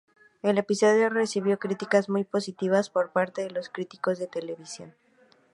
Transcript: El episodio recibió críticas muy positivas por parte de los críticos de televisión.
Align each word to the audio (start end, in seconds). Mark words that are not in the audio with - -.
El 0.41 0.57
episodio 0.57 1.09
recibió 1.09 1.59
críticas 1.59 2.09
muy 2.09 2.23
positivas 2.23 2.89
por 2.89 3.11
parte 3.11 3.43
de 3.43 3.51
los 3.51 3.69
críticos 3.69 4.17
de 4.17 4.25
televisión. 4.25 4.95